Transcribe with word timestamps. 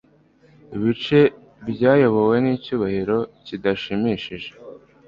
Ibice 0.75 1.19
byayobowe 1.71 2.35
nicyubahiro 2.43 3.17
kidashimishije 3.45 4.49